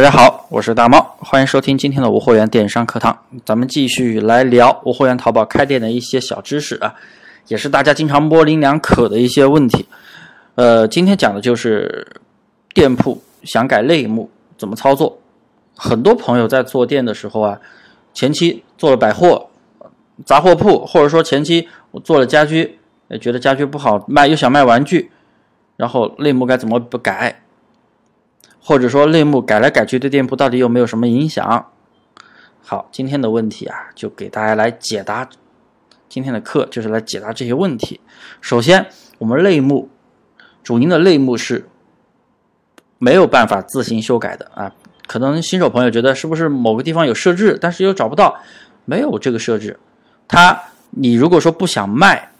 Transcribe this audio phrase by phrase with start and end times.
[0.00, 3.14] 大家好，我是大猫，欢迎收听今天的无货源电商课堂。
[3.44, 6.94] 咱们继续来聊无货源淘宝开店的一些小知识啊，
[7.48, 9.84] 也是大家经常模棱两可的一些问题。
[10.54, 12.16] 呃，今天讲的就是
[12.72, 15.18] 店铺想改类目怎么操作。
[15.76, 17.60] 很多朋友在做店的时候啊，
[18.14, 19.50] 前期做了百货、
[20.24, 22.78] 杂货铺，或者说前期我做了家居，
[23.20, 25.10] 觉得家居不好卖，又想卖玩具，
[25.76, 27.42] 然后类目该怎么不改？
[28.62, 31.66] 或者说类目改来改去对店铺到底有没有什么影响？
[32.62, 35.28] 好，今天的问题啊，就给大家来解答。
[36.08, 38.00] 今天的课就是来解答这些问题。
[38.40, 38.86] 首先，
[39.18, 39.88] 我们类目
[40.62, 41.68] 主营的类目是
[42.98, 44.72] 没有办法自行修改的啊。
[45.06, 48.36] 可能新手朋友觉得是不是某个地方有设置，但是又找不到，
[48.84, 49.78] 没有这个设置。
[50.28, 52.30] 它，你如果说不想卖，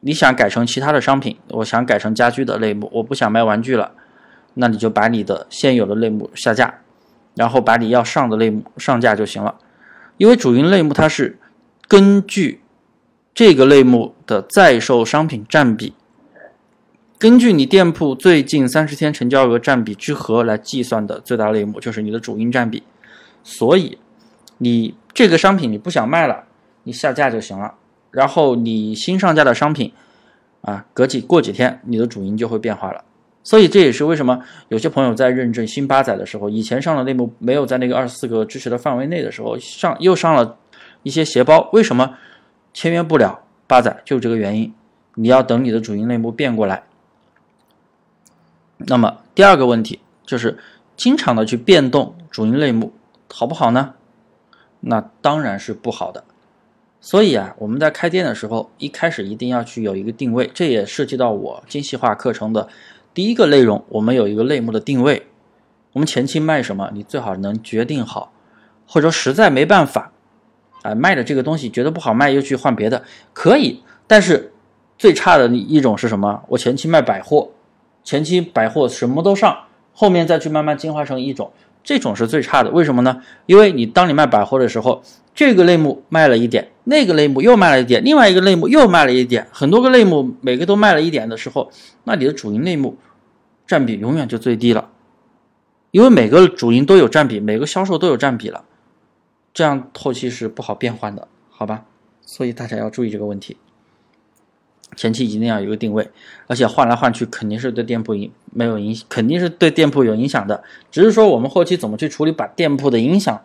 [0.00, 3.92] 你想改成其他的商品，我想改成家居的类目，我不想卖玩具了。
[4.54, 6.80] 那你就把你的现有的类目下架，
[7.34, 9.56] 然后把你要上的类目上架就行了。
[10.16, 11.38] 因为主营类目它是
[11.88, 12.60] 根据
[13.34, 15.92] 这个类目的在售商品占比，
[17.18, 22.84] 根据你店铺最近三十天成交额占比之和来计算的最大类目，就是你的主营占比。
[23.42, 23.98] 所以
[24.58, 26.44] 你这个商品你不想卖了，
[26.84, 27.74] 你下架就行了。
[28.12, 29.92] 然后你新上架的商品
[30.60, 33.04] 啊，隔几过几天你的主营就会变化了。
[33.44, 40.56] 所以这也是为什么有些朋友在认证新八载的时候，以前上的类目没有在那个二十四个支持的范围内的时候，上又上了
[41.02, 42.16] 一些鞋包，为什么
[42.72, 44.00] 签约不了八载？
[44.02, 44.72] 就这个原因，
[45.16, 46.84] 你要等你的主营类目变过来。
[48.78, 50.56] 那么第二个问题就是，
[50.96, 52.94] 经常的去变动主营类目
[53.30, 53.92] 好不好呢？
[54.80, 56.24] 那当然是不好的。
[57.02, 62.66] 所以啊，我们在开店的时候，一开始一定要去有一个定位，这也涉及到我精细化课程的。
[63.14, 65.28] 第一个内容，我们有一个类目的定位，
[65.92, 68.32] 我们前期卖什么，你最好能决定好，
[68.88, 70.10] 或者说实在没办法，
[70.82, 73.80] 啊，卖的这个东西觉得不好卖，又去换别的，可以。
[74.08, 74.52] 但是
[74.98, 76.42] 最差的一种是什么？
[76.48, 77.50] 我前期卖百货，
[78.02, 79.56] 前期百货什么都上，
[79.92, 81.52] 后面再去慢慢进化成一种，
[81.84, 82.70] 这种是最差的。
[82.70, 83.22] 为什么呢？
[83.46, 85.02] 因为你当你卖百货的时候，
[85.32, 91.70] 这个类目卖了一点，那个类目又卖了一点，另外一个类目又卖了一点，很多个类目每个都卖了一点的时候，
[92.02, 92.98] 那你的主营类目。
[93.66, 94.90] 占比永远就最低了，
[95.90, 98.62] 因为每个主营都有占比，每个销售都有占比了，
[99.54, 101.86] 这样后期是不好变换的，好吧？
[102.20, 103.56] 所以大家要注意这个问题。
[104.96, 106.10] 前期一定要有个定位，
[106.46, 110.62] 而且换来换去肯定是对店铺影没有影，肯定是对店铺有影响的。
[110.90, 113.42] 只是说我们后期怎么去处理，把店铺的影响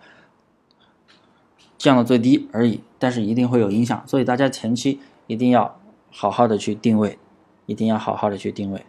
[1.77, 4.03] 降到最低而已，但是一定会有影响。
[4.05, 5.79] 所以大家前期一定要
[6.11, 7.17] 好好的去定位，
[7.65, 8.85] 一定要好好的去定位。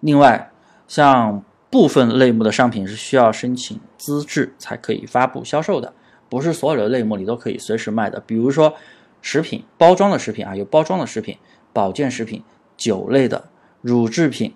[0.00, 0.50] 另外，
[0.86, 5.94] 像部分类目的商品是需要申请资质才可以发布销售的，
[6.28, 8.20] 不是所有的类目你都可以随时卖的。
[8.20, 8.74] 比如说
[9.22, 11.38] 食品包装的食品啊，有包装的食品、
[11.72, 12.42] 保健食品、
[12.76, 13.48] 酒类的、
[13.80, 14.52] 乳制品，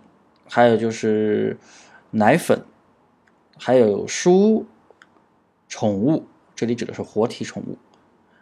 [0.47, 1.57] 还有就是
[2.11, 2.63] 奶粉，
[3.57, 4.67] 还有书、
[5.69, 7.79] 宠物，这里指的是活体宠物，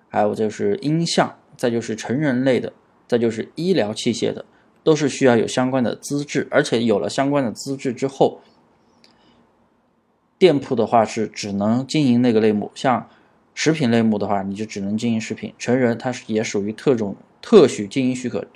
[0.08, 2.72] 还有就是音像，再就是成人类的，
[3.06, 4.44] 再就是医疗器械的。
[4.82, 8.42] 都是需要有相关的资质，而且有了相关的资质之后，
[10.36, 12.70] 店铺的话是只能经营那个类目。
[12.74, 13.08] 像
[13.54, 15.54] 食品类目的话，你就只能经营食品。
[15.58, 18.46] 成人它是也属于特种特许经营许可，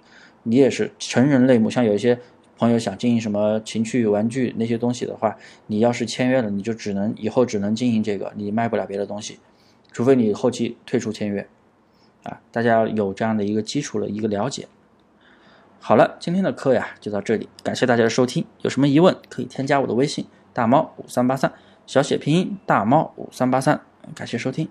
[0.42, 1.70] 你也是成人类目。
[1.70, 2.18] 像有一些
[2.58, 5.36] 朋友想经营什么情趣玩具那些东西的话，
[5.68, 9.38] 你要是签约了，你就只能以后只能经营这个，你卖不了别的东西，
[9.92, 11.48] 除非你后期退出签约。
[12.24, 14.66] 啊，大家有这样的一个基础的一个了解。
[15.78, 18.44] 好了，今天的课呀就到这里，感谢大家的收听。
[18.62, 21.52] 有什么疑问可以添加我的微信大猫五三八三，
[21.86, 23.80] 小写拼音大猫五三八三。
[24.14, 24.68] 感谢收听。